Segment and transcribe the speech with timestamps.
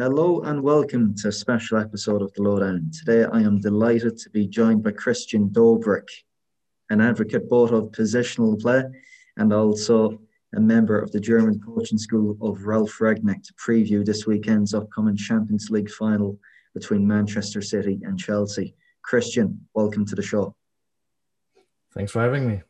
[0.00, 2.90] Hello and welcome to a special episode of The Lowdown.
[2.90, 6.08] Today I am delighted to be joined by Christian Dobrick,
[6.88, 8.82] an advocate both of positional play
[9.36, 10.18] and also
[10.56, 15.18] a member of the German coaching school of Ralf Rangnick to preview this weekend's upcoming
[15.18, 16.38] Champions League final
[16.72, 18.74] between Manchester City and Chelsea.
[19.02, 20.56] Christian, welcome to the show.
[21.92, 22.62] Thanks for having me.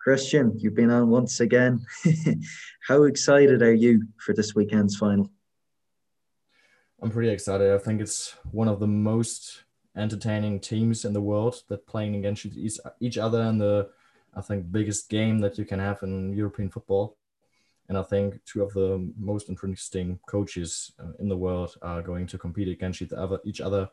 [0.00, 1.84] Christian, you've been on once again.
[2.88, 5.30] How excited are you for this weekend's final?
[7.02, 7.72] I'm pretty excited.
[7.72, 9.64] I think it's one of the most
[9.96, 12.46] entertaining teams in the world that playing against
[13.00, 13.88] each other in the
[14.36, 17.16] I think biggest game that you can have in European football.
[17.88, 22.26] And I think two of the most interesting coaches uh, in the world are going
[22.28, 23.88] to compete against each other.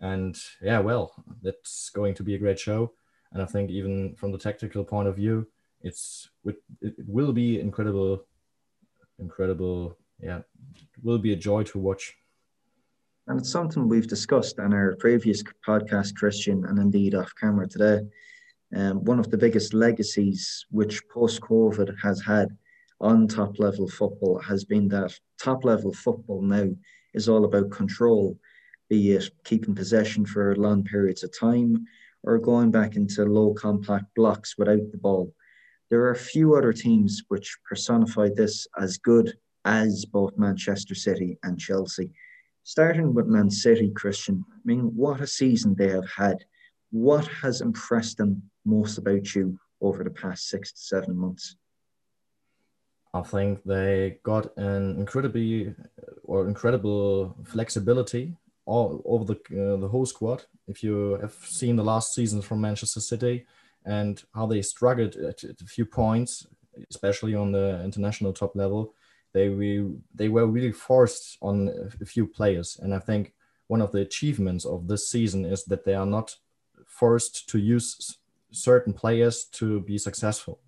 [0.00, 2.92] And yeah, well, that's going to be a great show.
[3.32, 5.48] And I think even from the tactical point of view,
[5.82, 6.30] it's
[6.80, 8.24] it will be incredible,
[9.18, 9.98] incredible.
[10.18, 12.16] Yeah, it will be a joy to watch.
[13.28, 18.00] And it's something we've discussed on our previous podcast, Christian, and indeed off camera today.
[18.74, 22.48] Um, one of the biggest legacies which post COVID has had
[23.00, 26.68] on top level football has been that top level football now
[27.14, 28.38] is all about control,
[28.88, 31.86] be it keeping possession for long periods of time
[32.24, 35.32] or going back into low compact blocks without the ball.
[35.90, 41.38] There are a few other teams which personify this as good as both Manchester City
[41.44, 42.10] and Chelsea.
[42.64, 46.44] Starting with Man City, Christian, I mean, what a season they have had.
[46.90, 51.56] What has impressed them most about you over the past six to seven months?
[53.14, 55.74] I think they got an incredibly
[56.22, 60.44] or incredible flexibility all over the uh, the whole squad.
[60.66, 63.44] If you have seen the last seasons from Manchester City
[63.84, 66.46] and how they struggled at, at a few points,
[66.90, 68.94] especially on the international top level,
[69.32, 71.70] they we they were really forced on
[72.00, 72.78] a few players.
[72.82, 73.34] And I think
[73.66, 76.36] one of the achievements of this season is that they are not
[76.86, 78.18] forced to use
[78.50, 80.60] certain players to be successful.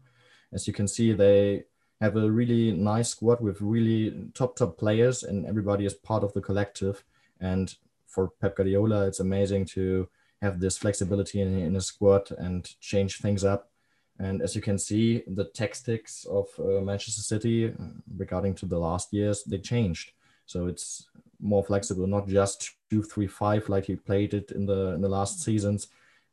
[0.53, 1.65] As you can see, they
[2.01, 6.33] have a really nice squad with really top top players, and everybody is part of
[6.33, 7.05] the collective.
[7.41, 7.75] And
[8.07, 10.09] for Pep Guardiola, it's amazing to
[10.41, 13.71] have this flexibility in, in a squad and change things up.
[14.19, 17.73] And as you can see, the tactics of uh, Manchester City uh,
[18.17, 20.13] regarding to the last years, they changed.
[20.47, 21.09] So it's
[21.41, 25.09] more flexible, not just two, three, five like he played it in the in the
[25.09, 25.89] last seasons,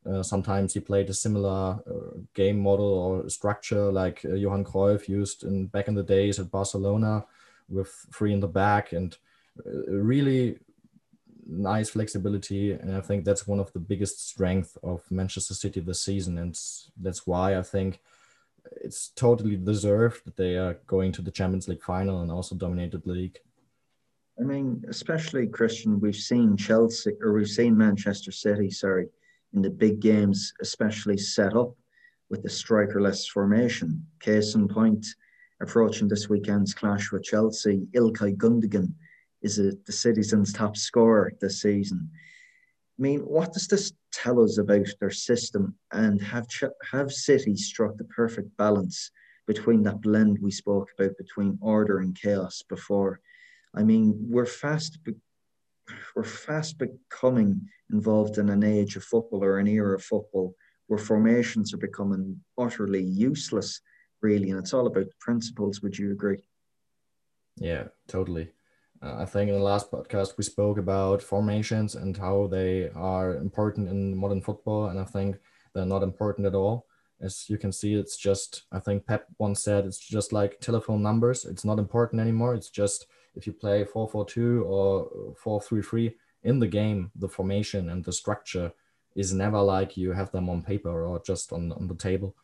[0.10, 5.08] uh, sometimes he played a similar uh, game model or structure like uh, Johan Cruyff
[5.08, 7.24] used in back in the days at Barcelona,
[7.70, 9.16] with three in the back and
[9.66, 10.58] uh, really
[11.52, 12.72] nice flexibility.
[12.72, 16.58] And I think that's one of the biggest strength of Manchester City this season, and
[16.98, 18.00] that's why I think
[18.82, 23.06] it's totally deserved that they are going to the Champions League final and also dominated
[23.06, 23.40] league.
[24.40, 29.08] I mean, especially Christian, we've seen Chelsea or we've seen Manchester City, sorry,
[29.54, 31.76] in the big games, especially set up
[32.30, 34.06] with the strikerless formation.
[34.20, 35.06] Case in point,
[35.62, 38.94] approaching this weekend's clash with Chelsea, Ilkay Gundogan
[39.42, 42.10] is the Citizens' top scorer this season.
[42.98, 46.48] I mean, what does this tell us about their system and have
[46.92, 49.12] have City struck the perfect balance
[49.48, 53.20] between that blend we spoke about between order and chaos before?
[53.74, 55.00] I mean, we're fast
[56.16, 60.56] we're fast becoming involved in an age of football or an era of football
[60.88, 63.82] where formations are becoming utterly useless,
[64.22, 64.50] really.
[64.50, 65.82] And it's all about principles.
[65.82, 66.44] Would you agree?
[67.58, 68.52] Yeah, totally.
[69.02, 73.36] Uh, I think in the last podcast we spoke about formations and how they are
[73.38, 75.38] important in modern football, and I think
[75.74, 76.86] they're not important at all.
[77.20, 81.02] As you can see, it's just I think Pep once said it's just like telephone
[81.02, 81.46] numbers.
[81.46, 82.54] It's not important anymore.
[82.54, 86.14] It's just if you play 4-4-2 or 4-3-3
[86.44, 88.72] in the game, the formation and the structure
[89.16, 92.36] is never like you have them on paper or just on, on the table.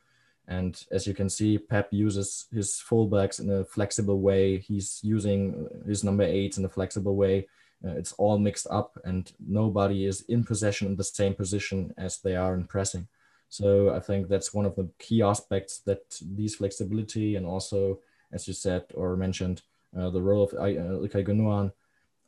[0.48, 4.60] And as you can see, Pep uses his fullbacks in a flexible way.
[4.60, 7.48] He's using his number eights in a flexible way.
[7.86, 12.20] Uh, it's all mixed up, and nobody is in possession in the same position as
[12.20, 13.08] they are in pressing.
[13.50, 18.00] So I think that's one of the key aspects that these flexibility and also,
[18.32, 19.62] as you said or mentioned,
[19.98, 21.72] uh, the role of uh, Ilkay.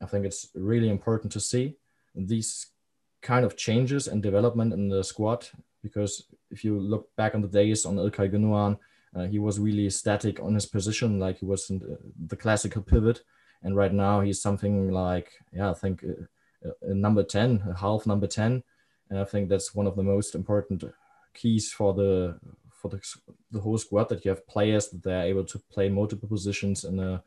[0.01, 1.75] I think it's really important to see
[2.15, 2.67] these
[3.21, 5.47] kind of changes and development in the squad
[5.83, 8.77] because if you look back on the days on Ilkay Gundogan,
[9.15, 11.97] uh, he was really static on his position, like he was the,
[12.27, 13.21] the, classical pivot.
[13.63, 18.05] And right now he's something like, yeah, I think a, a number 10, a half
[18.05, 18.63] number 10.
[19.09, 20.83] And I think that's one of the most important
[21.33, 22.39] keys for the
[22.71, 23.01] for the,
[23.51, 26.99] the whole squad that you have players that they're able to play multiple positions in
[26.99, 27.21] a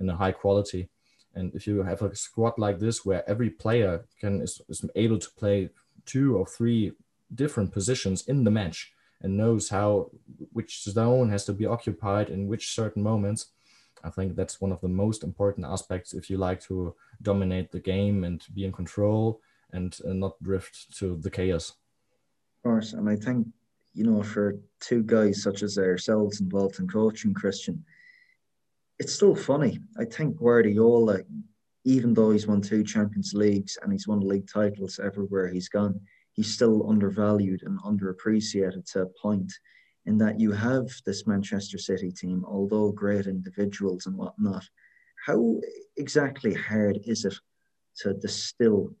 [0.00, 0.88] in a high quality.
[1.34, 5.18] And if you have a squad like this where every player can is, is able
[5.18, 5.68] to play
[6.06, 6.92] two or three
[7.34, 8.92] different positions in the match
[9.22, 10.10] and knows how
[10.52, 13.46] which zone has to be occupied in which certain moments,
[14.04, 17.80] I think that's one of the most important aspects if you like to dominate the
[17.80, 19.40] game and be in control
[19.72, 21.70] and uh, not drift to the chaos.
[21.70, 23.46] Of course, and I think
[23.94, 27.84] you know for two guys such as ourselves involved in coaching, Christian,
[28.98, 29.80] it's still funny.
[29.98, 31.20] I think Guardiola,
[31.84, 36.00] even though he's won two Champions Leagues and he's won league titles everywhere he's gone,
[36.36, 39.52] he's still undervalued and underappreciated to a point
[40.04, 44.64] in that you have this Manchester City team, although great individuals and whatnot.
[45.24, 45.60] How
[45.96, 47.34] exactly hard is it
[48.02, 48.94] to distill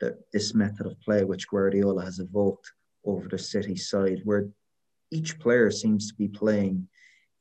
[0.00, 2.72] the, this method of play which Guardiola has evoked
[3.04, 4.48] over the City side, where
[5.10, 6.86] each player seems to be playing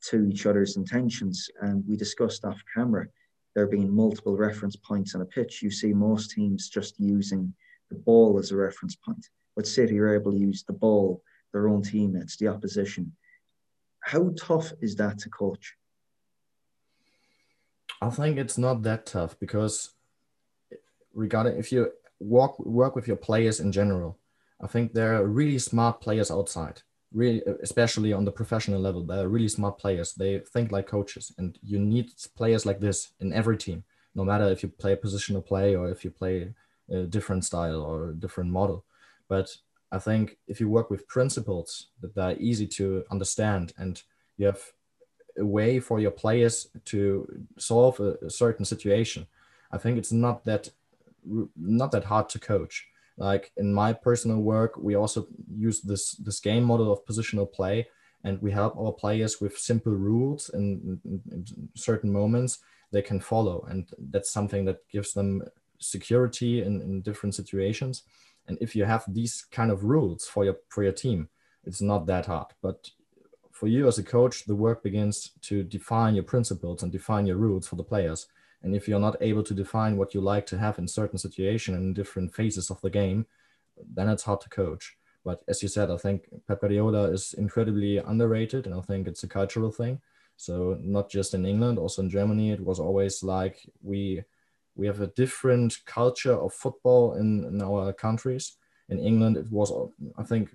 [0.09, 1.49] to each other's intentions?
[1.61, 3.07] And we discussed off camera
[3.55, 5.61] there being multiple reference points on a pitch.
[5.61, 7.53] You see most teams just using
[7.89, 9.27] the ball as a reference point,
[9.59, 11.21] but City are able to use the ball
[11.51, 13.11] their own teammates, the opposition.
[13.99, 15.75] How tough is that to coach?
[18.01, 19.95] I think it's not that tough because
[21.13, 21.91] regarding if you
[22.21, 24.17] work work with your players in general,
[24.61, 26.81] I think there are really smart players outside.
[27.11, 30.13] Really, especially on the professional level, they're really smart players.
[30.13, 33.83] They think like coaches, and you need players like this in every team.
[34.15, 36.53] No matter if you play a positional play or if you play
[36.89, 38.85] a different style or a different model,
[39.29, 39.55] but
[39.91, 44.01] I think if you work with principles that are easy to understand and
[44.37, 44.61] you have
[45.37, 49.27] a way for your players to solve a, a certain situation,
[49.71, 50.69] I think it's not that
[51.55, 52.87] not that hard to coach.
[53.17, 57.87] Like in my personal work, we also use this this game model of positional play,
[58.23, 62.59] and we help our players with simple rules in, in, in certain moments
[62.91, 65.43] they can follow, and that's something that gives them
[65.79, 68.03] security in, in different situations
[68.49, 71.29] and if you have these kind of rules for your for your team,
[71.63, 72.47] it's not that hard.
[72.61, 72.89] But
[73.51, 77.37] for you as a coach, the work begins to define your principles and define your
[77.37, 78.27] rules for the players.
[78.63, 81.75] And if you're not able to define what you like to have in certain situation
[81.75, 83.25] and different phases of the game,
[83.95, 84.97] then it's hard to coach.
[85.23, 89.23] But as you said, I think Pep Guardiola is incredibly underrated, and I think it's
[89.23, 90.01] a cultural thing.
[90.37, 94.23] So not just in England, also in Germany, it was always like we
[94.79, 98.57] we have a different culture of football in, in our countries.
[98.87, 99.71] In England, it was,
[100.17, 100.49] I think,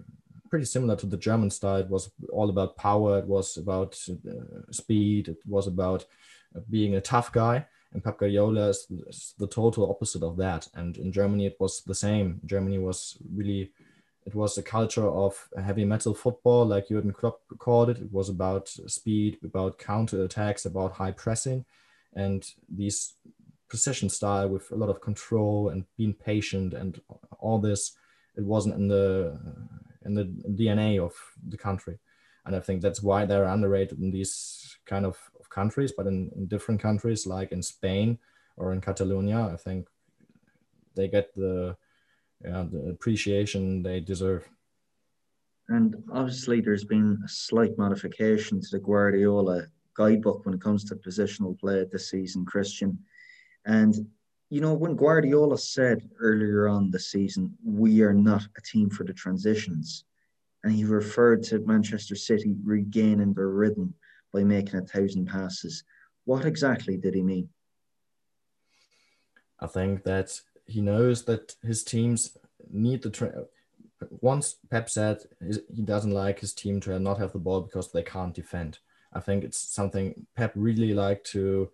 [0.49, 1.77] pretty similar to the German style.
[1.77, 3.19] It was all about power.
[3.19, 5.29] It was about uh, speed.
[5.29, 6.07] It was about
[6.57, 7.67] uh, being a tough guy.
[7.93, 10.69] And Pep Guardiola is, is, the total opposite of that.
[10.75, 12.41] And in Germany, it was the same.
[12.47, 13.73] Germany was really,
[14.27, 17.99] it was a culture of heavy metal football, like Jurgen Klopp called it.
[17.99, 21.65] It was about speed, about counter attacks, about high pressing.
[22.15, 23.15] And these
[23.75, 27.01] possession style with a lot of control and being patient and
[27.45, 27.83] all this
[28.37, 29.09] it wasn't in the
[30.07, 30.27] in the
[30.61, 31.15] dna of
[31.53, 31.97] the country.
[32.47, 34.35] And i think that's why they're underrated in these
[34.87, 38.19] kind of, of countries but in, in different countries like in spain
[38.57, 39.89] or in catalonia i think
[40.97, 41.77] they get the
[42.45, 44.47] yeah, the appreciation they deserve.
[45.69, 50.97] And obviously there's been a slight modification to the guardiola guidebook when it comes to
[50.97, 52.99] positional play this season christian
[53.65, 53.95] and
[54.51, 59.05] you know, when Guardiola said earlier on the season, we are not a team for
[59.05, 60.05] the transitions,
[60.63, 63.95] and he referred to Manchester City regaining their rhythm
[64.33, 65.83] by making a thousand passes.
[66.25, 67.49] What exactly did he mean?
[69.61, 72.37] I think that he knows that his teams
[72.71, 73.11] need the.
[73.11, 73.47] Tra-
[74.21, 75.19] Once Pep said
[75.75, 78.79] he doesn't like his team to not have the ball because they can't defend.
[79.13, 81.71] I think it's something Pep really like to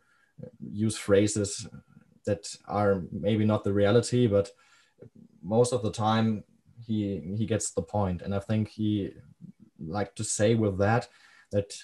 [0.61, 1.67] use phrases
[2.27, 4.51] that are maybe not the reality, but
[5.43, 6.45] most of the time
[6.87, 8.23] he he gets the point.
[8.23, 9.13] And I think he
[9.79, 11.09] like to say with that
[11.53, 11.75] that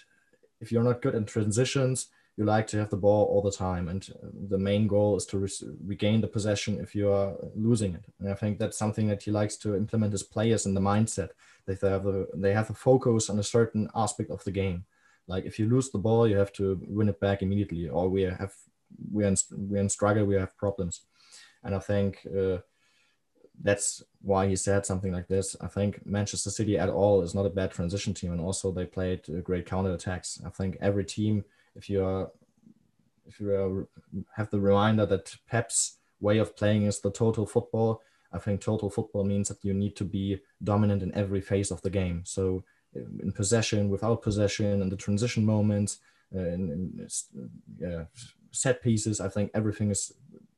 [0.60, 3.88] if you're not good in transitions, you like to have the ball all the time,
[3.88, 4.08] and
[4.48, 8.04] the main goal is to re- regain the possession if you are losing it.
[8.20, 11.30] And I think that's something that he likes to implement his players in the mindset
[11.64, 14.84] that they have the they have the focus on a certain aspect of the game.
[15.26, 18.23] Like if you lose the ball, you have to win it back immediately, or we
[18.23, 18.54] have
[19.11, 21.02] we're in, we're in struggle, we have problems.
[21.64, 22.59] And I think uh,
[23.62, 25.56] that's why he said something like this.
[25.61, 28.87] I think Manchester City at all is not a bad transition team, and also they
[28.87, 30.40] played great counter attacks.
[30.47, 32.30] I think every team, if you are,
[33.26, 33.88] if you are,
[34.37, 38.02] have the reminder that Pep's way of playing is the total football.
[38.33, 41.80] I think total football means that you need to be dominant in every phase of
[41.83, 42.23] the game.
[42.25, 42.64] So
[43.22, 45.98] in possession, without possession, and the transition moments,
[46.34, 48.04] uh, and, in, in, yeah,
[48.50, 50.12] set pieces, I think everything is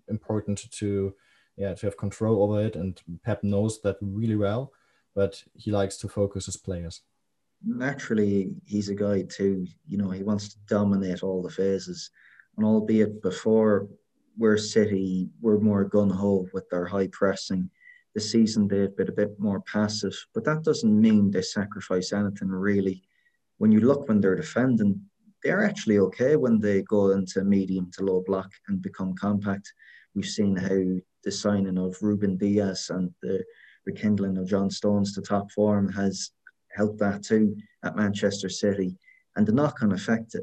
[0.08, 1.14] important to
[1.56, 2.76] yeah to have control over it.
[2.76, 4.72] And Pep knows that really well,
[5.14, 7.02] but he likes to focus his players.
[7.64, 9.66] Naturally, he's a guy too.
[9.86, 12.10] You know, he wants to dominate all the phases,
[12.56, 13.88] and albeit before
[14.38, 17.68] we're City, we're more gun ho with their high pressing.
[18.14, 22.48] This season they've been a bit more passive, but that doesn't mean they sacrifice anything
[22.48, 23.02] really.
[23.58, 25.00] When you look when they're defending,
[25.42, 29.72] they're actually okay when they go into medium to low block and become compact.
[30.14, 33.44] We've seen how the signing of Ruben Dias and the
[33.86, 36.30] rekindling of John Stones to top form has
[36.70, 38.96] helped that too at Manchester City.
[39.36, 40.34] And the knock on effect,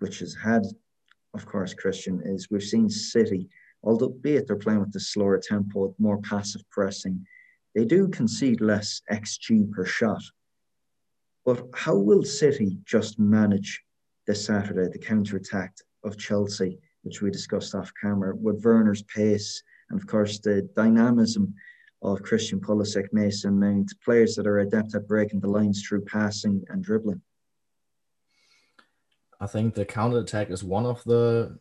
[0.00, 0.64] which has had
[1.34, 3.48] of course, Christian, is we've seen City,
[3.82, 7.26] although be it they're playing with the slower tempo, more passive pressing,
[7.74, 10.22] they do concede less XG per shot.
[11.44, 13.82] But how will City just manage
[14.26, 15.74] this Saturday the counter attack
[16.04, 21.54] of Chelsea, which we discussed off camera, with Werner's pace and, of course, the dynamism
[22.02, 26.62] of Christian Pulisic, Mason Mount, players that are adept at breaking the lines through passing
[26.68, 27.22] and dribbling?
[29.40, 31.58] I think the counter attack is one of the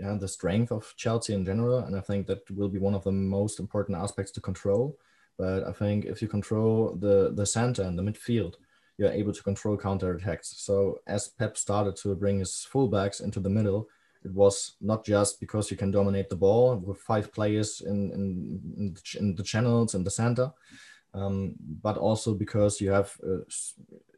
[0.00, 3.04] yeah, the strength of Chelsea in general, and I think that will be one of
[3.04, 4.96] the most important aspects to control.
[5.38, 8.54] But I think if you control the the center and the midfield,
[8.98, 10.54] you're able to control counter attacks.
[10.56, 13.88] So as Pep started to bring his fullbacks into the middle,
[14.24, 18.96] it was not just because you can dominate the ball with five players in in,
[19.18, 20.52] in the channels in the center,
[21.14, 23.38] um, but also because you have a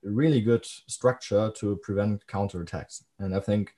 [0.02, 3.04] really good structure to prevent counter attacks.
[3.18, 3.74] And I think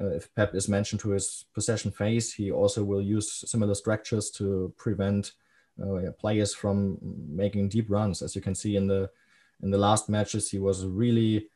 [0.00, 4.30] uh, if Pep is mentioned to his possession phase, he also will use similar structures
[4.30, 5.32] to prevent
[5.82, 8.22] uh, players from making deep runs.
[8.22, 9.10] As you can see in the
[9.62, 11.48] in the last matches, he was really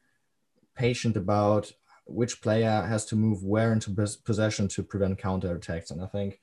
[0.74, 1.70] patient about
[2.06, 3.90] which player has to move where into
[4.24, 5.90] possession to prevent counter attacks.
[5.90, 6.40] And I think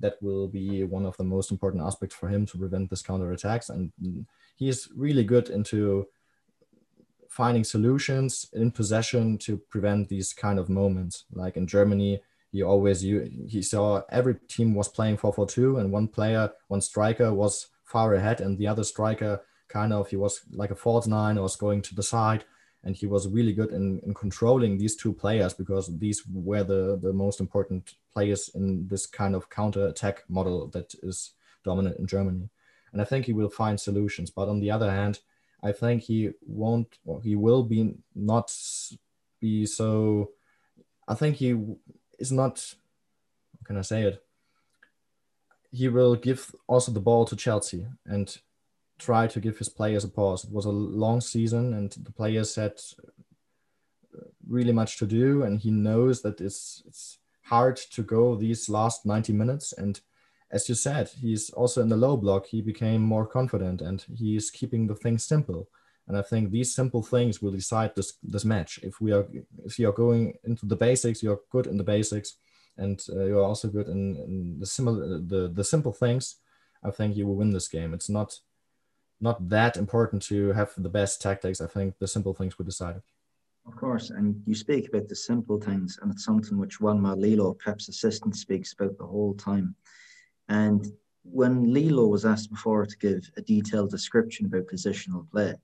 [0.00, 3.32] that will be one of the most important aspects for him to prevent this counter
[3.32, 3.70] attacks.
[3.70, 3.92] And
[4.60, 6.06] is really good into
[7.30, 11.24] finding solutions in possession to prevent these kind of moments.
[11.32, 12.20] Like in Germany,
[12.50, 17.68] he always he saw every team was playing 4-4-2 and one player, one striker was
[17.84, 21.42] far ahead and the other striker kind of he was like a false nine or
[21.42, 22.44] was going to the side
[22.82, 26.98] and he was really good in, in controlling these two players because these were the,
[27.00, 31.32] the most important players in this kind of counter attack model that is
[31.64, 32.48] dominant in Germany.
[32.92, 34.30] And I think he will find solutions.
[34.30, 35.20] But on the other hand,
[35.62, 38.54] I think he won't, or he will be not
[39.40, 40.30] be so.
[41.06, 41.56] I think he
[42.18, 42.74] is not.
[43.58, 44.22] How can I say it?
[45.70, 48.36] He will give also the ball to Chelsea and
[48.98, 50.44] try to give his players a pause.
[50.44, 52.80] It was a long season, and the players had
[54.16, 58.68] uh, really much to do, and he knows that it's it's hard to go these
[58.68, 59.72] last 90 minutes.
[59.72, 60.00] And
[60.52, 62.46] as you said, he's also in the low block.
[62.46, 65.68] He became more confident, and he's keeping the things simple.
[66.08, 68.80] And I think these simple things will decide this this match.
[68.82, 69.26] If we are
[69.64, 72.36] if you are going into the basics, you're good in the basics,
[72.76, 76.36] and uh, you're also good in, in the similar the the simple things.
[76.82, 77.94] I think you will win this game.
[77.94, 78.40] It's not
[79.20, 81.60] not that important to have the best tactics.
[81.60, 83.02] I think the simple things will decide.
[83.66, 87.54] Of course, and you speak about the simple things, and it's something which Juanma Lillo,
[87.54, 89.76] Pep's assistant, speaks about the whole time.
[90.50, 90.84] And
[91.22, 95.54] when Lillo was asked before to give a detailed description about positional play,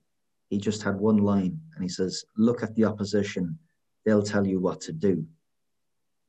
[0.48, 3.58] he just had one line and he says, Look at the opposition,
[4.04, 5.26] they'll tell you what to do.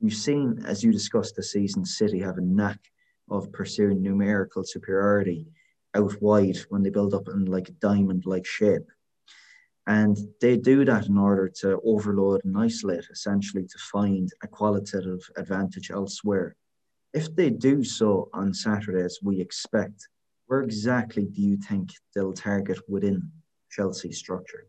[0.02, 2.80] We've seen, as you discussed the season, City have a knack
[3.30, 5.48] of pursuing numerical superiority
[5.94, 8.90] out wide when they build up in like a diamond like shape.
[9.86, 15.30] And they do that in order to overload and isolate, essentially to find a qualitative
[15.38, 16.56] advantage elsewhere.
[17.18, 20.08] If they do so on Saturday, as we expect,
[20.46, 23.18] where exactly do you think they'll target within
[23.72, 24.68] Chelsea's structure?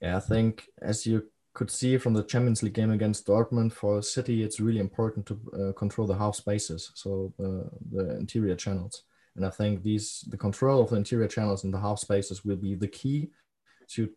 [0.00, 4.00] Yeah, I think as you could see from the Champions League game against Dortmund for
[4.00, 9.04] City, it's really important to uh, control the half spaces, so uh, the interior channels.
[9.34, 12.60] And I think these the control of the interior channels and the half spaces will
[12.68, 13.28] be the key
[13.88, 14.08] to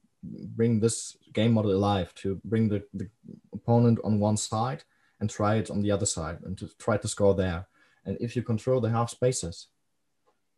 [0.57, 3.09] bring this game model alive, to bring the, the
[3.53, 4.85] opponent on one side
[5.19, 7.67] and try it on the other side and to try to score there.
[8.05, 9.67] And if you control the half spaces,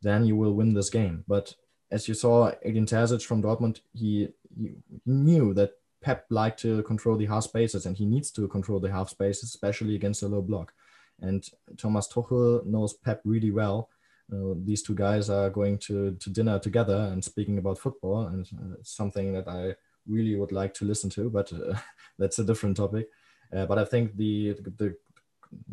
[0.01, 1.23] then you will win this game.
[1.27, 1.55] But
[1.91, 4.73] as you saw, Edin Terzic from Dortmund, he, he
[5.05, 8.91] knew that Pep liked to control the half spaces and he needs to control the
[8.91, 10.73] half spaces, especially against a low block.
[11.19, 13.89] And Thomas Tuchel knows Pep really well
[14.33, 18.47] uh, these two guys are going to, to dinner together and speaking about football, and
[18.57, 19.75] uh, something that I
[20.07, 21.75] really would like to listen to, but uh,
[22.19, 23.09] that's a different topic.
[23.55, 24.95] Uh, but I think the, the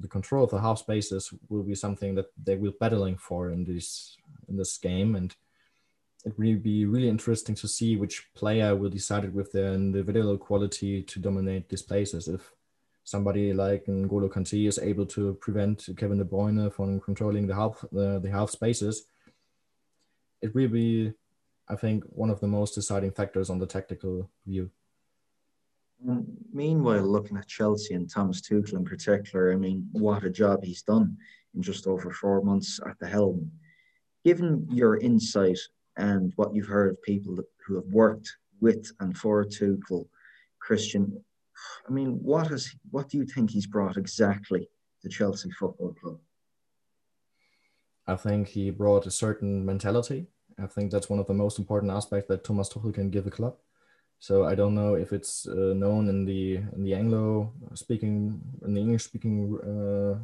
[0.00, 3.50] the control of the half spaces will be something that they will be battling for
[3.50, 4.16] in this
[4.48, 5.34] in this game, and
[6.24, 10.36] it will be really interesting to see which player will decide it with their individual
[10.36, 12.26] quality to dominate these places.
[12.28, 12.52] If
[13.04, 17.84] somebody like N'Golo Kante is able to prevent Kevin De Bruyne from controlling the half
[17.92, 19.04] the, the half spaces,
[20.42, 21.12] it will be,
[21.68, 24.70] I think, one of the most deciding factors on the tactical view.
[26.06, 30.62] Mm, meanwhile, looking at Chelsea and Thomas Tuchel in particular, I mean, what a job
[30.62, 31.16] he's done
[31.54, 33.50] in just over four months at the helm.
[34.24, 35.58] Given your insight
[35.96, 37.36] and what you've heard of people
[37.66, 40.06] who have worked with and for Tuchel,
[40.60, 41.24] Christian,
[41.88, 44.68] I mean, what has what do you think he's brought exactly
[45.02, 46.18] to Chelsea Football Club?
[48.06, 50.28] I think he brought a certain mentality.
[50.58, 53.30] I think that's one of the most important aspects that Thomas Tuchel can give a
[53.30, 53.56] club.
[54.20, 58.74] So I don't know if it's uh, known in the in the Anglo speaking in
[58.74, 60.18] the English speaking uh,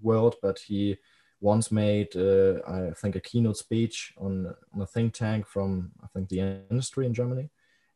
[0.00, 0.96] world, but he
[1.40, 6.06] once made uh, I think a keynote speech on, on a think tank from I
[6.06, 7.50] think the industry in Germany,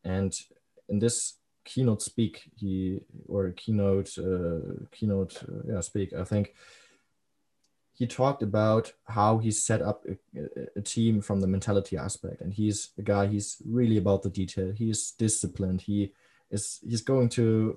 [0.05, 0.35] and
[0.89, 1.35] in this
[1.65, 6.55] keynote speak he or keynote uh, keynote uh, yeah speak I think
[7.97, 12.43] he talked about how he set up a, a, team from the mentality aspect.
[12.43, 14.71] And he's a guy he's really about the detail.
[14.77, 15.81] He's disciplined.
[15.81, 16.13] He
[16.51, 17.75] is he's going to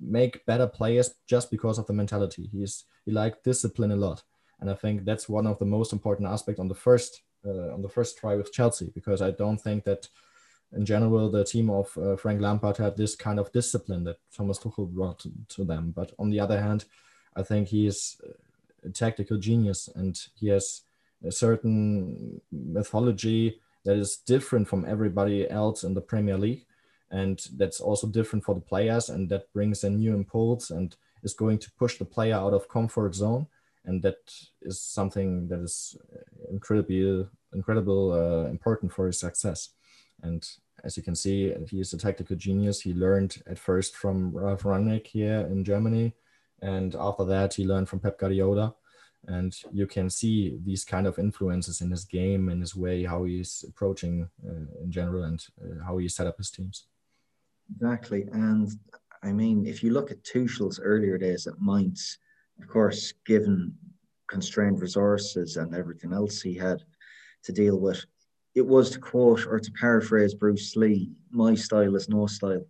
[0.00, 2.48] make better players just because of the mentality.
[2.52, 4.22] He's he like discipline a lot.
[4.60, 7.82] And i think that's one of the most important aspects on the first uh, on
[7.82, 10.06] the first try with chelsea because i don't think that
[10.76, 14.58] in general the team of uh, frank lampard had this kind of discipline that thomas
[14.58, 15.92] tuchel brought to, them.
[15.96, 16.84] But on the other hand
[17.34, 18.20] i think he's
[18.92, 20.82] tactical genius and he has
[21.24, 26.66] a certain methodology that is different from everybody else in the Premier League.
[27.10, 31.34] And that's also different for the players, and that brings a new impulse and is
[31.34, 33.46] going to push the player out of comfort zone.
[33.84, 34.18] And that
[34.62, 35.96] is something that is
[36.50, 39.70] incredibly, incredible, uh, important for his success.
[40.22, 40.46] And
[40.84, 42.80] as you can see, he is a tactical genius.
[42.80, 46.14] He learned at first from Ralf Rangnick here in Germany,
[46.62, 48.74] and after that he learned from Pep Guardiola.
[49.26, 53.24] And you can see these kind of influences in his game and his way how
[53.24, 56.86] he's approaching uh, in general and uh, how he set up his teams.
[57.74, 58.26] Exactly.
[58.32, 58.70] And
[59.22, 62.16] i mean if you look at tuchel's earlier days at mainz
[62.58, 63.70] of course given
[64.28, 66.82] constrained resources and everything else he had
[67.44, 68.02] to deal with
[68.54, 72.64] it was to quote or to paraphrase bruce lee my style is no style.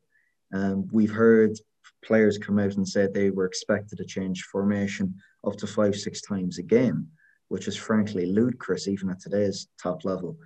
[0.53, 1.59] Um, we've heard
[2.05, 5.15] players come out and said they were expected to change formation
[5.47, 7.09] up to five, six times a game,
[7.49, 10.37] which is frankly ludicrous even at today's top level.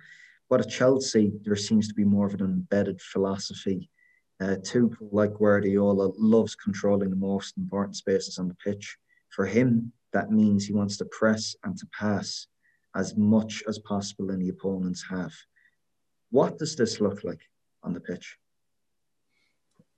[0.49, 3.89] But at Chelsea, there seems to be more of an embedded philosophy.
[4.39, 8.97] Uh, Tuchel, like Guardiola, loves controlling the most important spaces on the pitch.
[9.29, 12.47] For him, that means he wants to press and to pass
[12.95, 15.33] as much as possible in the opponent's half.
[16.31, 17.41] What does this look like
[17.83, 18.37] on the pitch?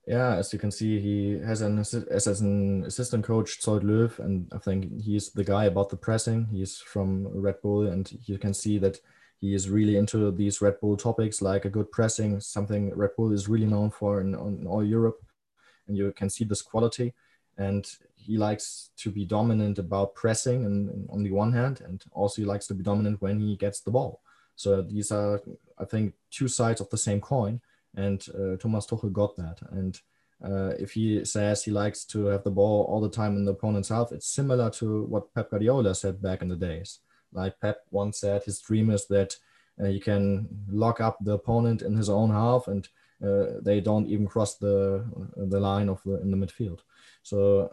[0.08, 4.18] Yeah, as you can see, he has an as, as an assistant coach Zsolt Löw,
[4.20, 6.46] and I think he's the guy about the pressing.
[6.50, 8.98] He's from Red Bull, and you can see that
[9.38, 13.32] he is really into these Red Bull topics, like a good pressing, something Red Bull
[13.32, 15.18] is really known for in, in all Europe,
[15.86, 17.12] and you can see this quality.
[17.58, 22.02] And he likes to be dominant about pressing, and, and on the one hand, and
[22.12, 24.22] also he likes to be dominant when he gets the ball.
[24.56, 25.42] So these are,
[25.78, 27.60] I think, two sides of the same coin
[27.94, 29.58] and uh, Thomas Tuchel got that.
[29.70, 30.00] And
[30.44, 33.52] uh, if he says he likes to have the ball all the time in the
[33.52, 37.00] opponent's half, it's similar to what Pep Guardiola said back in the days.
[37.32, 39.36] Like Pep once said, his dream is that
[39.80, 42.88] uh, he can lock up the opponent in his own half and
[43.22, 45.04] uh, they don't even cross the
[45.36, 46.80] the line of the in the midfield.
[47.22, 47.70] So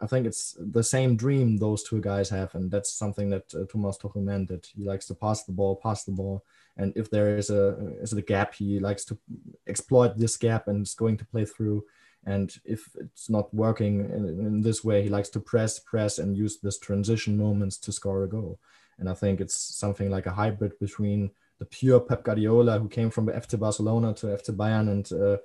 [0.00, 3.64] I think it's the same dream those two guys have, and that's something that uh,
[3.70, 6.44] Thomas Tuchel meant that he likes to pass the ball, pass the ball,
[6.76, 9.18] and if there is a is a gap, he likes to
[9.66, 11.84] exploit this gap and is going to play through.
[12.26, 16.36] And if it's not working in, in this way, he likes to press, press, and
[16.36, 18.58] use this transition moments to score a goal.
[18.98, 23.10] And I think it's something like a hybrid between the pure Pep Guardiola, who came
[23.10, 25.36] from FC Barcelona to FC Bayern and uh,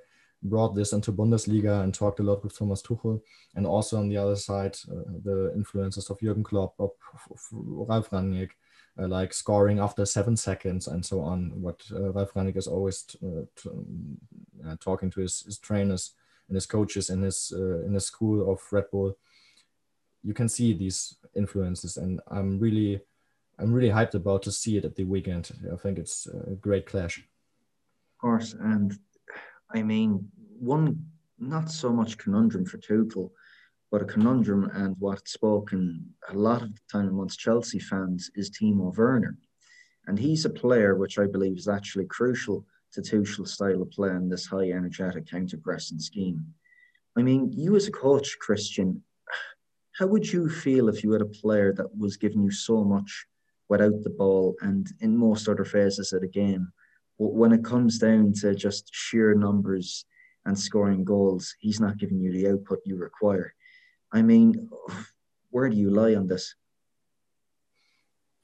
[0.44, 3.22] brought this into Bundesliga and talked a lot with Thomas Tuchel,
[3.56, 6.92] and also on the other side, uh, the influences of Jurgen Klopp, of,
[7.30, 8.52] of Ralf Rangnick,
[9.00, 11.52] uh, like scoring after seven seconds and so on.
[11.62, 13.70] What uh, Ralf is always uh,
[14.68, 16.14] uh, talking to his, his, trainers
[16.48, 19.18] and his coaches in his uh, in his school of Red Bull.
[20.24, 23.02] You can see these influences, and I'm really
[23.58, 25.52] I'm really hyped about to see it at the weekend.
[25.72, 27.20] I think it's a great clash.
[27.20, 28.98] Of course, and
[29.74, 30.28] I mean
[30.60, 31.06] one
[31.40, 33.32] not so much conundrum for Tuchel,
[33.92, 38.50] But a conundrum and what's spoken a lot of the time amongst Chelsea fans is
[38.50, 39.38] Timo Werner.
[40.08, 44.10] And he's a player which I believe is actually crucial to Tuchel's style of play
[44.10, 46.46] in this high energetic counter pressing scheme.
[47.18, 49.04] I mean, you as a coach, Christian,
[49.98, 53.26] how would you feel if you had a player that was giving you so much
[53.68, 56.72] without the ball and in most other phases of the game?
[57.20, 60.06] But when it comes down to just sheer numbers
[60.46, 63.54] and scoring goals, he's not giving you the output you require.
[64.12, 64.70] I mean,
[65.50, 66.56] where do you lie on this?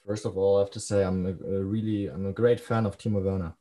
[0.05, 2.85] First of all, I have to say I'm a, a really I'm a great fan
[2.85, 3.53] of Timo Werner.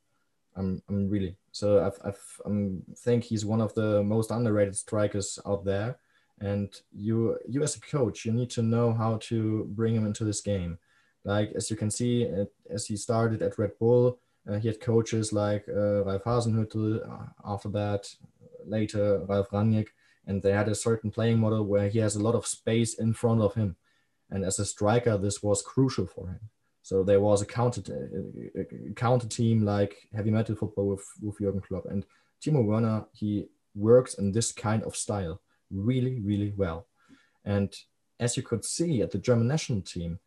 [0.54, 5.38] I'm I'm really so I've, I've I'm think he's one of the most underrated strikers
[5.46, 5.98] out there.
[6.38, 10.24] And you you as a coach, you need to know how to bring him into
[10.24, 10.78] this game.
[11.24, 12.30] Like as you can see,
[12.70, 17.10] as he started at Red Bull, uh, he had coaches like uh, Ralf Hasenhüttl.
[17.10, 18.08] Uh, after that,
[18.64, 19.88] later Ralf Rangnick,
[20.26, 23.12] and they had a certain playing model where he has a lot of space in
[23.12, 23.76] front of him
[24.30, 26.40] and as a striker, this was crucial for him.
[26.82, 27.82] So there was a counter,
[28.56, 31.86] a counter team like heavy metal football with, with Jurgen Klopp.
[31.86, 32.04] And
[32.40, 36.86] Timo Werner, he works in this kind of style really, really well.
[37.44, 37.74] And
[38.20, 40.20] as you could see at the German national team,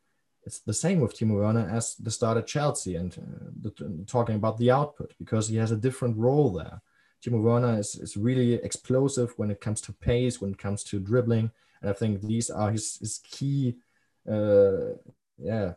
[0.46, 4.36] it's the same with Timo Werner as the start at Chelsea and uh, the, talking
[4.36, 6.82] about the output because he has a different role there.
[7.24, 11.00] Timo Werner is, is really explosive when it comes to pace, when it comes to
[11.00, 11.52] dribbling.
[11.82, 13.76] And I think these are his, his key
[14.30, 14.94] uh,
[15.38, 15.74] yeah,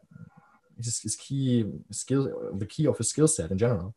[0.76, 3.94] his, his key skill, the key of his skill set in general.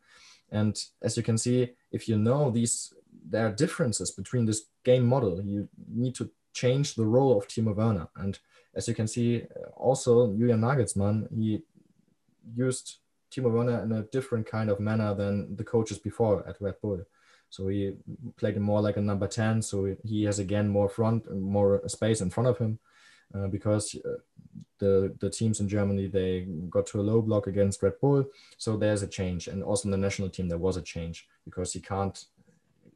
[0.51, 2.93] And as you can see, if you know these,
[3.27, 5.41] there are differences between this game model.
[5.43, 8.08] You need to change the role of Timo Werner.
[8.15, 8.38] And
[8.75, 9.43] as you can see,
[9.75, 11.63] also Julian Nagelsmann, he
[12.55, 12.97] used
[13.31, 17.01] Timo Werner in a different kind of manner than the coaches before at Red Bull.
[17.49, 17.93] So he
[18.38, 19.62] played more like a number 10.
[19.62, 22.79] So he has again more front, more space in front of him.
[23.34, 24.17] Uh, because uh,
[24.77, 28.25] the the teams in Germany they got to a low block against Red Bull,
[28.58, 31.73] so there's a change, and also in the national team there was a change because
[31.73, 32.25] you can't,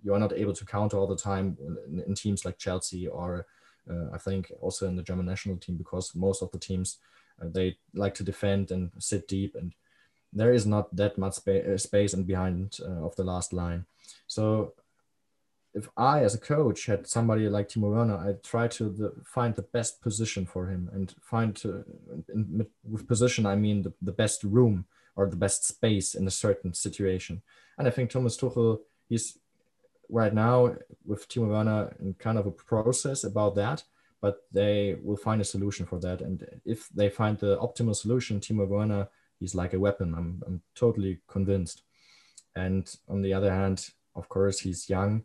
[0.03, 3.47] you are not able to counter all the time in, in teams like Chelsea or
[3.89, 6.97] uh, I think also in the German national team because most of the teams
[7.41, 9.73] uh, they like to defend and sit deep and
[10.31, 13.85] there is not that much spa- uh, space and behind uh, of the last line.
[14.27, 14.73] So
[15.73, 19.55] if I, as a coach, had somebody like Timo Werner, I'd try to the, find
[19.55, 21.59] the best position for him and find
[22.33, 26.31] in, with position, I mean the, the best room or the best space in a
[26.31, 27.41] certain situation.
[27.77, 29.37] And I think Thomas Tuchel, he's
[30.09, 33.83] right now with Timo Werner in kind of a process about that,
[34.21, 36.21] but they will find a solution for that.
[36.21, 39.07] And if they find the optimal solution, Timo Werner,
[39.39, 40.13] he's like a weapon.
[40.15, 41.83] I'm, I'm totally convinced.
[42.55, 45.23] And on the other hand, of course, he's young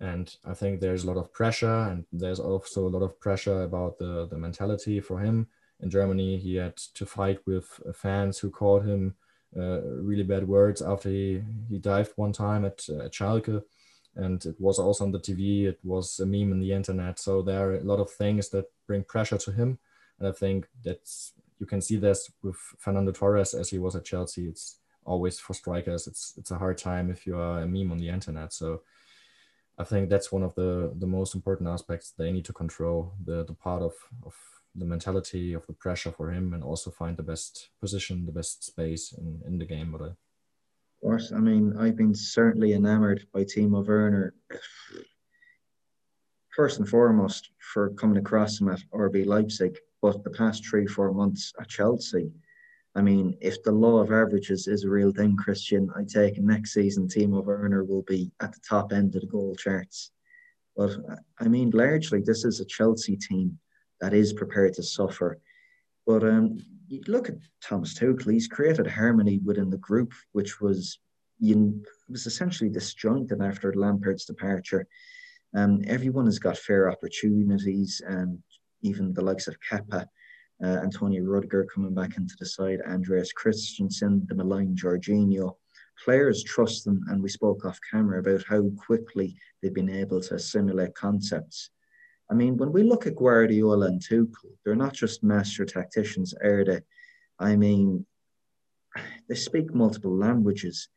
[0.00, 3.62] and I think there's a lot of pressure, and there's also a lot of pressure
[3.62, 5.48] about the the mentality for him.
[5.80, 9.14] In Germany, he had to fight with fans who called him
[9.56, 13.62] uh, really bad words after he he dived one time at, uh, at Schalke,
[14.16, 15.64] and it was also on the TV.
[15.64, 17.18] It was a meme in the internet.
[17.18, 19.78] So there are a lot of things that bring pressure to him,
[20.18, 24.04] and I think that's you can see this with Fernando Torres as he was at
[24.04, 24.48] Chelsea.
[24.48, 26.06] It's always for strikers.
[26.06, 28.52] It's it's a hard time if you are a meme on the internet.
[28.52, 28.82] So
[29.78, 33.44] I think that's one of the the most important aspects they need to control the
[33.44, 34.34] the part of of
[34.74, 38.64] the mentality of the pressure for him and also find the best position, the best
[38.64, 39.92] space in, in the game.
[39.92, 40.16] But of
[41.00, 44.34] course, I mean, I've been certainly enamored by Timo Werner.
[46.54, 51.12] First and foremost, for coming across him at RB Leipzig, but the past three, four
[51.12, 52.30] months at Chelsea,
[52.94, 56.74] I mean, if the law of averages is a real thing, Christian, I take next
[56.74, 60.12] season Timo Werner will be at the top end of the goal charts.
[60.76, 60.92] But
[61.40, 63.58] I mean, largely, this is a Chelsea team
[64.00, 65.40] that is prepared to suffer.
[66.06, 71.00] But um, you look at Thomas Tuchel; he's created harmony within the group, which was
[71.40, 74.86] you was essentially disjointed after Lampard's departure.
[75.52, 78.38] Um, everyone has got fair opportunities, and
[78.86, 80.06] even the likes of Kepa
[80.62, 85.56] uh, Antonio Rudiger coming back into the side, Andreas Christensen, the maligned Jorginho.
[86.04, 90.34] Players trust them, and we spoke off camera about how quickly they've been able to
[90.34, 91.70] assimilate concepts.
[92.30, 96.64] I mean, when we look at Guardiola and Tuchel, they're not just master tacticians, are
[96.64, 96.80] they?
[97.38, 98.04] I mean,
[99.28, 100.88] they speak multiple languages.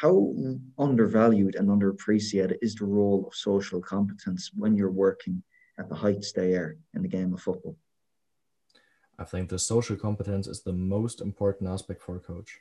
[0.00, 0.34] How
[0.78, 5.42] undervalued and underappreciated is the role of social competence when you're working
[5.78, 7.76] at the heights they are in the game of football?
[9.18, 12.60] I think the social competence is the most important aspect for a coach.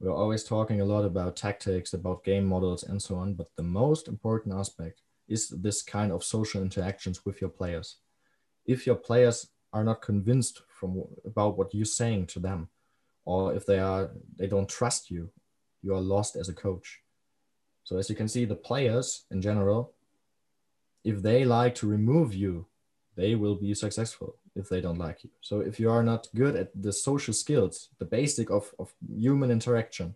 [0.00, 3.62] We're always talking a lot about tactics, about game models, and so on, but the
[3.62, 7.96] most important aspect is this kind of social interactions with your players.
[8.66, 12.68] if your players are not convinced from about what you're saying to them,
[13.24, 15.30] or if they are they don't trust you,
[15.82, 17.00] you are lost as a coach.
[17.84, 19.92] So as you can see, the players in general,
[21.04, 22.66] if they like to remove you,
[23.16, 25.30] they will be successful if they don't like you.
[25.40, 29.50] So if you are not good at the social skills, the basic of, of human
[29.50, 30.14] interaction,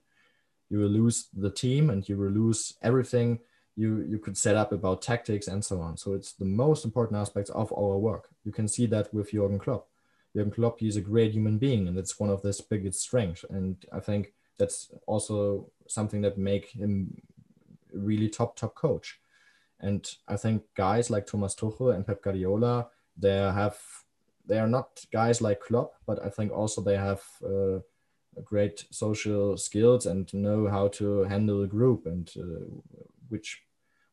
[0.70, 3.40] you will lose the team and you will lose everything
[3.77, 5.97] you, you could set up about tactics and so on.
[5.97, 8.29] So it's the most important aspects of our work.
[8.44, 9.88] You can see that with Jurgen Klopp.
[10.35, 13.44] Jurgen Klopp, he's a great human being and that's one of his biggest strengths.
[13.51, 17.20] And I think that's also something that make him
[17.92, 19.20] really top, top coach.
[19.85, 23.79] And I think guys like Thomas Tuchel and Pep Guardiola, they have
[24.47, 27.81] they are not guys like Klopp, but I think also they have uh,
[28.42, 32.64] great social skills and know how to handle a group and uh,
[33.29, 33.62] which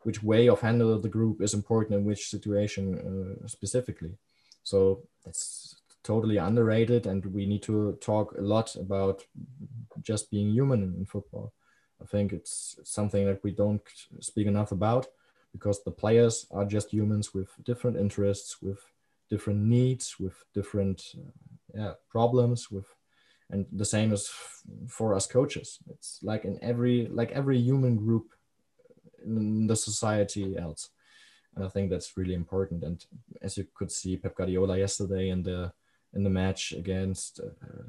[0.04, 4.18] which way of handle the group is important in which situation uh, specifically.
[4.64, 9.24] So it's totally underrated, and we need to talk a lot about
[10.02, 11.54] just being human in football.
[12.02, 13.82] I think it's something that we don't
[14.20, 15.08] speak enough about
[15.52, 18.80] because the players are just humans with different interests, with
[19.30, 21.32] different needs, with different uh,
[21.74, 22.86] yeah, problems, with
[23.50, 24.32] and the same is
[24.88, 25.80] for us coaches.
[25.90, 28.34] It's like in every like every human group
[29.26, 30.90] in the society else.
[31.56, 32.84] And I think that's really important.
[32.84, 33.04] And
[33.42, 35.74] as you could see, Pep Guardiola yesterday in the
[36.14, 37.86] in the match against uh,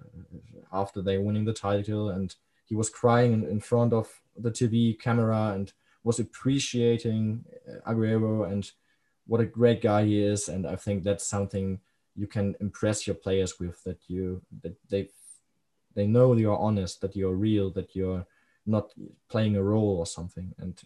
[0.73, 4.99] after they winning the title, and he was crying in, in front of the TV
[4.99, 5.73] camera and
[6.05, 8.71] was appreciating uh, Aguero and
[9.27, 10.49] what a great guy he is.
[10.49, 11.81] And I think that's something
[12.15, 15.09] you can impress your players with that you that they
[15.95, 18.27] they know you're honest, that you're real, that you're
[18.67, 18.93] not
[19.29, 20.55] playing a role or something.
[20.59, 20.81] And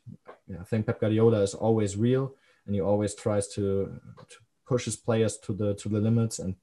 [0.49, 2.35] yeah, I think Pep Guardiola is always real,
[2.67, 6.57] and he always tries to, to push his players to the to the limits, and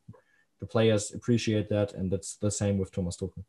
[0.60, 1.94] the players appreciate that.
[1.94, 3.44] And that's the same with Thomas Tuchel.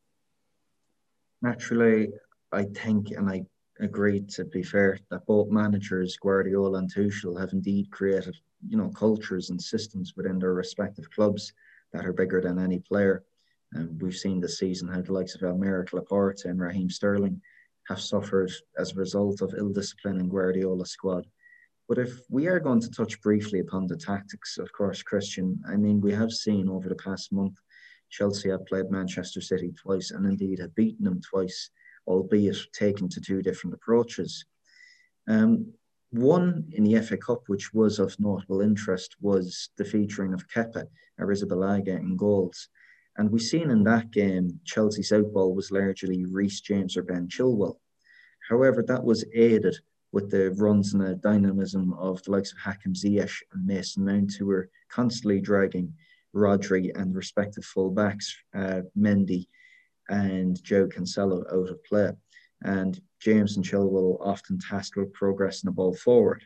[1.43, 2.13] Naturally,
[2.53, 3.45] I think, and I
[3.81, 8.91] agree to be fair, that both managers Guardiola and Tuchel have indeed created, you know,
[8.91, 11.53] cultures and systems within their respective clubs
[11.93, 13.25] that are bigger than any player.
[13.73, 17.41] And we've seen this season how the likes of Aymeric Laporte and Raheem Sterling
[17.89, 21.27] have suffered as a result of ill discipline in Guardiola's squad.
[21.89, 25.77] But if we are going to touch briefly upon the tactics, of course, Christian, I
[25.77, 27.59] mean, we have seen over the past month
[28.09, 31.71] Chelsea have played Manchester City twice and indeed have beaten them twice,
[32.07, 34.45] albeit taken to two different approaches.
[35.29, 35.73] Um,
[36.11, 40.87] one in the FA Cup, which was of notable interest, was the featuring of Kepa
[41.21, 42.69] Arrizabalaga in goals.
[43.17, 47.79] And we've seen in that game, Chelsea's outball was largely Reece James or Ben Chilwell.
[48.49, 49.77] However, that was aided
[50.13, 54.33] with the runs and the dynamism of the likes of Hakim Ziyech and Mason Mount,
[54.39, 55.93] who were constantly dragging
[56.35, 59.47] Rodri and respective fullbacks, uh, Mendy
[60.09, 62.13] and João Cancelo, out of play.
[62.63, 66.45] And James and Chilwell often tasked with progressing the ball forward.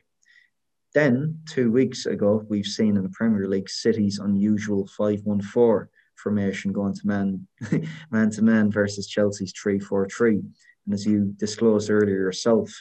[0.95, 5.91] Then, two weeks ago, we've seen in the Premier League City's unusual 5 1 4
[6.17, 7.47] formation going to man
[8.11, 10.43] man to man versus Chelsea's 3 4 3.
[10.87, 12.73] And as you disclosed earlier yourself,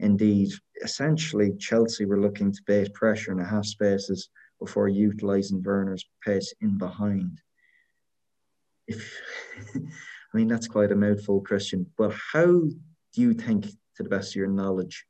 [0.00, 0.50] indeed,
[0.82, 6.52] essentially Chelsea were looking to bait pressure in the half spaces before utilising Werner's pace
[6.60, 7.40] in behind.
[8.86, 9.20] If
[10.32, 11.86] I mean that's quite a mouthful, Christian.
[11.96, 12.72] But how do
[13.14, 13.66] you think,
[13.96, 15.06] to the best of your knowledge,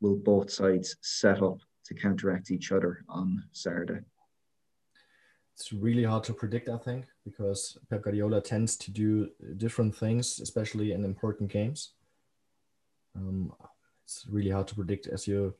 [0.00, 4.00] will both sides set up to counteract each other on Saturday?
[5.60, 9.28] it's really hard to predict, I think, because Pep Guardiola tends to do
[9.58, 11.92] different things, especially in important games.
[13.14, 13.52] Um,
[14.02, 15.52] it's really hard to predict, as you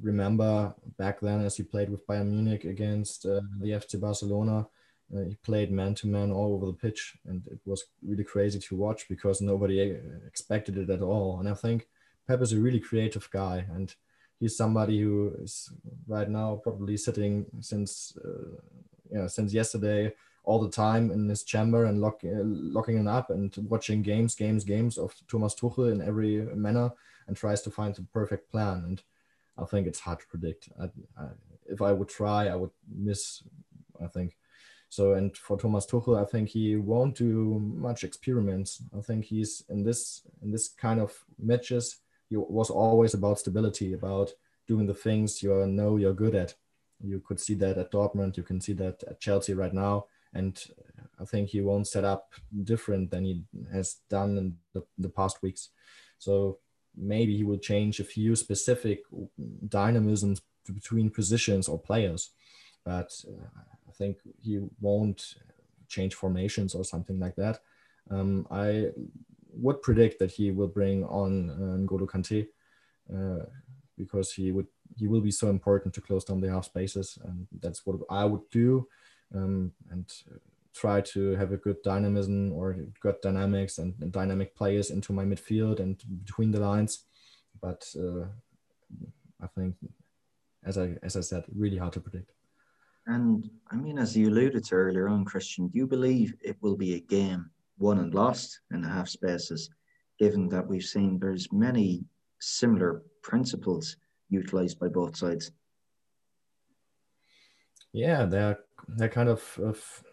[0.00, 4.68] remember back then, as you played with Bayern Munich against uh, the FC Barcelona.
[5.14, 8.58] Uh, he played man to man all over the pitch, and it was really crazy
[8.58, 11.38] to watch because nobody uh, expected it at all.
[11.38, 11.88] And I think
[12.26, 13.94] Pep is a really creative guy, and
[14.40, 15.72] he's somebody who is
[16.08, 18.60] right now probably sitting since uh,
[19.10, 20.12] you know, since yesterday
[20.44, 24.34] all the time in his chamber and lock, uh, locking it up and watching games,
[24.34, 26.92] games, games of Thomas Tuchel in every manner
[27.26, 28.84] and tries to find the perfect plan.
[28.86, 29.02] And
[29.58, 30.68] I think it's hard to predict.
[30.80, 30.84] I,
[31.20, 31.26] I,
[31.66, 33.42] if I would try, I would miss.
[34.02, 34.36] I think
[34.96, 35.14] so.
[35.14, 38.82] And for Thomas Tuchel, I think he won't do much experiments.
[38.96, 41.84] I think he's in this in this kind of matches.
[42.30, 44.28] He was always about stability, about
[44.66, 46.54] doing the things you know you're good at
[47.02, 48.36] you could see that at Dortmund.
[48.36, 50.06] You can see that at Chelsea right now.
[50.32, 50.62] And
[51.20, 52.32] I think he won't set up
[52.64, 55.70] different than he has done in the, the past weeks.
[56.18, 56.58] So
[56.96, 59.02] maybe he will change a few specific
[59.68, 62.30] dynamisms between positions or players.
[62.84, 65.36] but uh, think he won't
[65.88, 67.60] change formations or something like that.
[68.10, 68.90] Um, I
[69.52, 72.46] would predict that he will bring on uh, N'Golo Kante
[73.14, 73.46] uh,
[73.96, 77.46] because he would he will be so important to close down the half spaces, and
[77.60, 78.88] that's what I would do,
[79.34, 80.10] um, and
[80.74, 85.24] try to have a good dynamism or good dynamics and, and, dynamic players into my
[85.24, 87.04] midfield and between the lines.
[87.60, 88.26] But uh,
[89.42, 89.76] I think,
[90.64, 92.32] as I as I said, really hard to predict.
[93.06, 96.76] And I mean, as you alluded to earlier on, Christian, do you believe it will
[96.76, 99.70] be a game won and lost in the half spaces,
[100.18, 102.04] given that we've seen there's many
[102.40, 103.96] similar principles
[104.28, 105.52] utilized by both sides?
[107.92, 110.04] Yeah, they're they're kind of, of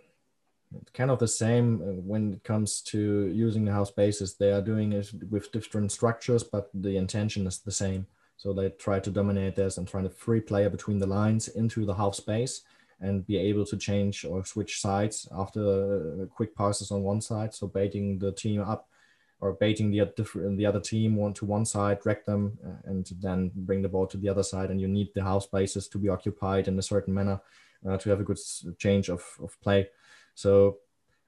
[0.93, 4.35] kind of the same when it comes to using the half spaces.
[4.35, 8.07] They are doing it with different structures, but the intention is the same.
[8.37, 11.85] So they try to dominate this and try to free player between the lines into
[11.85, 12.61] the half space
[13.03, 17.53] and be able to change or switch sides after quick passes on one side.
[17.53, 18.87] So baiting the team up
[19.41, 19.99] or baiting the
[20.55, 24.07] the other team one to one side, drag them, uh, and then bring the ball
[24.07, 24.71] to the other side.
[24.71, 27.41] And you need the half spaces to be occupied in a certain manner
[27.87, 28.39] uh, to have a good
[28.77, 29.89] change of, of play.
[30.33, 30.77] So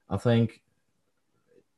[0.08, 0.62] I think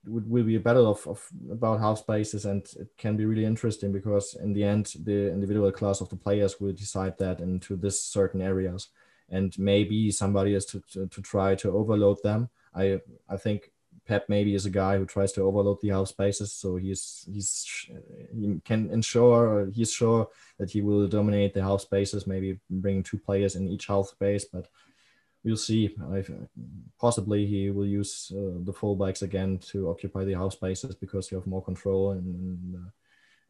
[0.06, 3.92] it will be better of, of about half spaces and it can be really interesting
[3.92, 8.00] because in the end the individual class of the players will decide that into this
[8.00, 8.88] certain areas
[9.30, 12.48] and maybe somebody is to, to, to try to overload them.
[12.74, 13.70] I I think
[14.06, 17.88] Pep maybe is a guy who tries to overload the half spaces, so he's he's
[18.34, 23.18] he can ensure he's sure that he will dominate the half spaces, maybe bring two
[23.18, 24.66] players in each half space, but
[25.44, 25.94] we'll see.
[26.12, 26.24] I,
[26.98, 31.38] possibly he will use uh, the fullbacks again to occupy the half spaces because you
[31.38, 32.90] have more control and, and uh,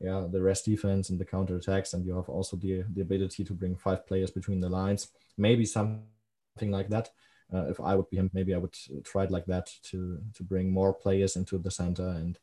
[0.01, 3.45] yeah, the rest defense and the counter attacks, and you have also the the ability
[3.45, 5.09] to bring five players between the lines.
[5.37, 7.11] Maybe something like that.
[7.53, 10.43] Uh, if I would be him, maybe I would try it like that to to
[10.45, 12.39] bring more players into the center and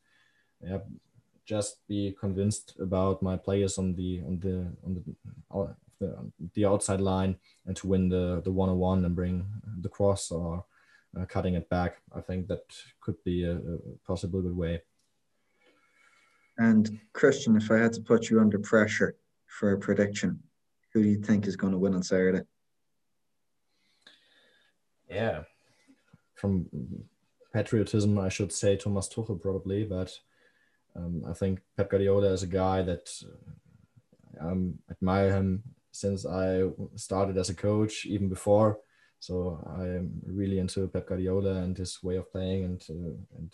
[0.61, 0.79] yeah,
[1.45, 6.99] just be convinced about my players on the on the on the the, the outside
[6.99, 9.45] line and to win the the one on one and bring
[9.81, 10.65] the cross or
[11.17, 12.01] uh, cutting it back.
[12.13, 12.63] I think that
[12.99, 14.81] could be a, a possible good way.
[16.57, 19.15] And Christian, if I had to put you under pressure
[19.47, 20.39] for a prediction,
[20.93, 22.41] who do you think is going to win on Saturday?
[25.09, 25.43] Yeah,
[26.35, 26.67] from
[27.53, 30.11] patriotism, I should say Thomas Tuchel probably, but
[30.95, 33.09] um, I think Pep Guardiola is a guy that
[34.41, 36.63] I uh, um, admire him since I
[36.95, 38.79] started as a coach, even before.
[39.19, 43.53] So I am really into Pep Guardiola and his way of playing and uh, and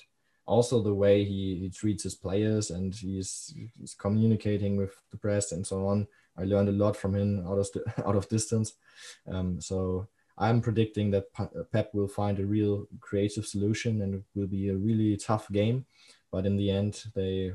[0.52, 5.54] also the way he, he treats his players and he's, he's communicating with the press
[5.54, 6.06] and so on.
[6.38, 7.70] I learned a lot from him out of
[8.06, 8.74] out of distance.
[9.32, 11.26] Um, so I'm predicting that
[11.72, 15.86] Pep will find a real creative solution and it will be a really tough game,
[16.32, 17.54] but in the end they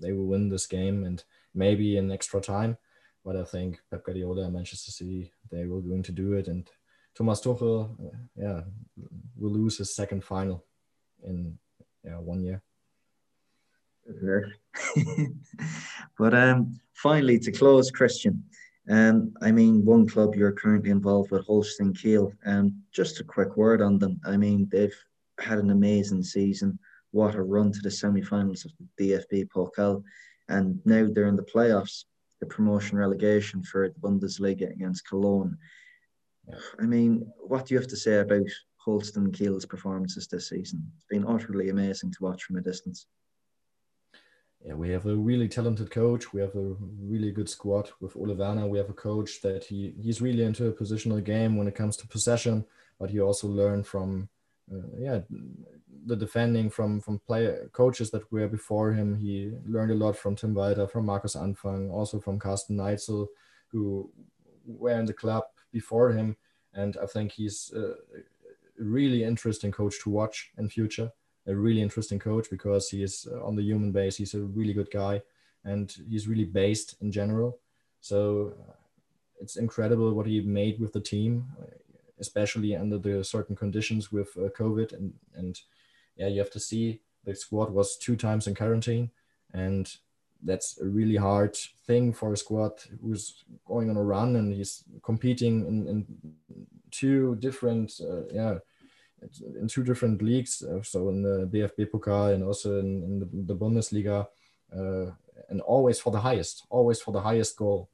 [0.00, 2.76] they will win this game and maybe in extra time.
[3.24, 6.70] But I think Pep Guardiola and Manchester City they will going to do it and
[7.16, 8.60] Thomas Tuchel, uh, yeah,
[9.36, 10.64] will lose his second final
[11.22, 11.58] in
[12.04, 12.62] yeah, one year.
[16.18, 18.44] but um, finally, to close, Christian,
[18.90, 22.32] um, I mean, one club you're currently involved with, Holstein Kiel.
[22.44, 24.20] Um, just a quick word on them.
[24.26, 24.96] I mean, they've
[25.38, 26.78] had an amazing season.
[27.12, 30.02] What a run to the semi-finals of the DFB Pokal,
[30.48, 32.04] and now they're in the playoffs,
[32.40, 35.56] the promotion relegation for the Bundesliga against Cologne.
[36.78, 38.46] I mean, what do you have to say about
[38.84, 40.86] Holstein Kiel's performances this season.
[40.94, 43.06] It's been utterly amazing to watch from a distance.
[44.64, 46.32] Yeah, we have a really talented coach.
[46.32, 48.66] We have a really good squad with Werner.
[48.66, 51.96] We have a coach that he he's really into a positional game when it comes
[51.98, 52.64] to possession,
[52.98, 54.28] but he also learned from
[54.72, 55.20] uh, yeah
[56.06, 59.14] the defending from from player coaches that were before him.
[59.14, 63.26] He learned a lot from Tim Walter, from Markus Anfang, also from Karsten Neitzel,
[63.68, 64.10] who
[64.66, 66.36] were in the club before him.
[66.72, 67.94] And I think he's uh,
[68.78, 71.10] really interesting coach to watch in future.
[71.46, 74.16] A really interesting coach because he is uh, on the human base.
[74.16, 75.20] He's a really good guy,
[75.64, 77.58] and he's really based in general.
[78.00, 78.72] So uh,
[79.40, 81.44] it's incredible what he made with the team,
[82.18, 84.94] especially under the certain conditions with uh, COVID.
[84.94, 85.60] And and
[86.16, 89.10] yeah, you have to see the squad was two times in quarantine,
[89.52, 89.94] and
[90.44, 92.72] that's a really hard thing for a squad
[93.02, 96.06] who's going on a run and he's competing in, in
[96.90, 98.58] two different uh, yeah
[99.58, 103.54] in two different leagues uh, so in the DFB Pokal and also in, in the,
[103.54, 104.26] the, Bundesliga
[104.76, 105.10] uh,
[105.48, 107.88] and always for the highest always for the highest goal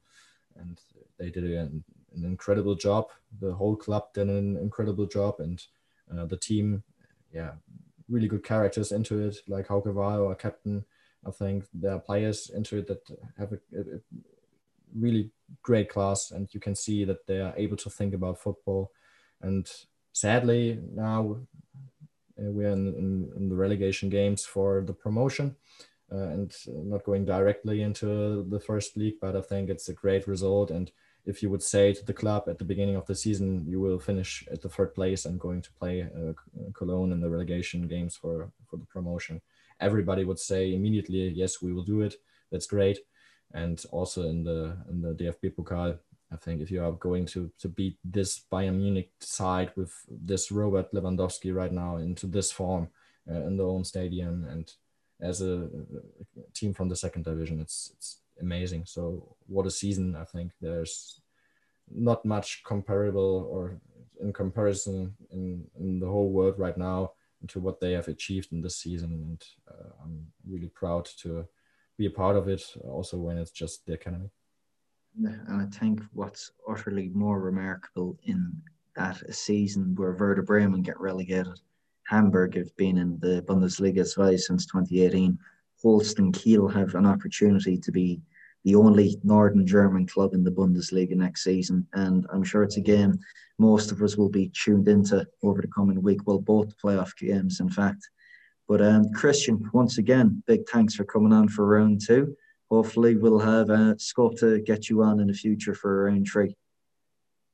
[0.57, 0.77] and
[1.17, 1.69] they did a,
[2.15, 3.09] an incredible job.
[3.39, 5.63] The whole club did an incredible job, and
[6.11, 6.83] uh, the team,
[7.33, 7.51] yeah,
[8.09, 10.83] really good characters into it, like Hauke Wahl, our captain.
[11.25, 13.01] I think there are players into it that
[13.37, 13.99] have a, a,
[14.93, 15.29] really
[15.61, 18.91] great class, and you can see that they are able to think about football.
[19.41, 19.69] And
[20.11, 21.37] sadly, now
[22.39, 25.55] uh, we're in, in, in, the relegation games for the promotion.
[26.13, 30.27] Uh, and not going directly into the first league, but I think it's a great
[30.27, 30.69] result.
[30.69, 30.91] And
[31.25, 33.97] if you would say to the club at the beginning of the season, you will
[33.97, 36.33] finish at the third place and going to play uh,
[36.73, 39.41] Cologne in the relegation games for, for the promotion,
[39.81, 42.15] everybody would say immediately, yes, we will do it.
[42.51, 42.99] That's great.
[43.53, 45.97] And also in the in the DFB Pokal,
[46.31, 50.51] I think if you are going to to beat this Bayern Munich side with this
[50.51, 52.87] Robert Lewandowski right now into this form
[53.29, 54.71] uh, in their own stadium and
[55.21, 55.69] as a,
[56.37, 58.85] a team from the second division, it's it's amazing.
[58.85, 60.15] So what a season!
[60.15, 61.21] I think there's
[61.93, 63.79] not much comparable or
[64.21, 67.11] in comparison in, in the whole world right now
[67.49, 71.45] to what they have achieved in this season, and uh, I'm really proud to
[71.97, 72.63] be a part of it.
[72.83, 74.29] Also, when it's just the academy.
[75.17, 78.53] And I think what's utterly more remarkable in
[78.95, 81.59] that season where Werder Bremen get relegated,
[82.07, 85.37] Hamburg have been in the Bundesliga as well since 2018.
[85.81, 88.21] Holstein Kiel have an opportunity to be
[88.63, 91.87] the only Northern German club in the Bundesliga next season.
[91.93, 93.19] And I'm sure it's a game
[93.61, 96.25] most of us will be tuned into over the coming week.
[96.25, 98.09] Well, both playoff games, in fact.
[98.67, 102.35] But um, Christian, once again, big thanks for coming on for round two.
[102.71, 106.55] Hopefully, we'll have uh, scope to get you on in the future for round three.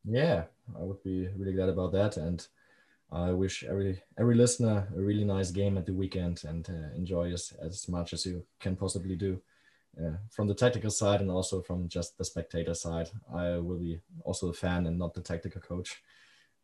[0.06, 0.44] Yeah,
[0.80, 2.16] I would be really glad about that.
[2.18, 2.48] And
[3.12, 7.34] I wish every every listener a really nice game at the weekend and uh, enjoy
[7.34, 9.42] as, as much as you can possibly do
[10.00, 13.10] uh, from the tactical side and also from just the spectator side.
[13.34, 16.02] I will be also a fan and not the tactical coach.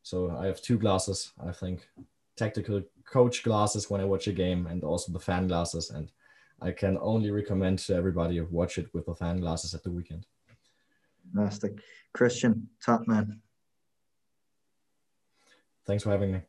[0.04, 1.88] So I have two glasses, I think,
[2.36, 5.90] tactical coach glasses when I watch a game and also the fan glasses.
[5.90, 6.12] And
[6.62, 10.26] I can only recommend to everybody watch it with the fan glasses at the weekend.
[11.34, 11.80] Fantastic.
[12.14, 13.42] Christian, top man.
[15.86, 16.42] Thanks for having me.